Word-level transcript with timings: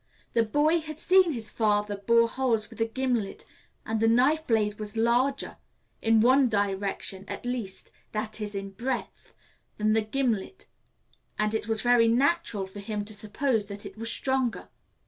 The 0.33 0.41
boy 0.41 0.79
had 0.81 0.97
seen 0.97 1.31
his 1.33 1.51
father 1.51 1.95
bore 1.95 2.27
holes 2.27 2.71
with 2.71 2.81
a 2.81 2.85
gimlet, 2.85 3.45
and 3.85 3.99
the 3.99 4.07
knife 4.07 4.47
blade 4.47 4.79
was 4.79 4.97
larger 4.97 5.57
in 6.01 6.21
one 6.21 6.49
direction 6.49 7.23
at 7.27 7.45
least, 7.45 7.91
that 8.11 8.41
is, 8.41 8.55
in 8.55 8.71
breadth 8.71 9.35
than 9.77 9.93
the 9.93 10.01
gimlet, 10.01 10.65
and 11.37 11.53
it 11.53 11.67
was 11.67 11.81
very 11.81 12.07
natural 12.07 12.65
for 12.65 12.79
him 12.79 13.05
to 13.05 13.13
suppose 13.13 13.67
that 13.67 13.85
it 13.85 13.95
was 13.95 14.11
stronger. 14.11 14.69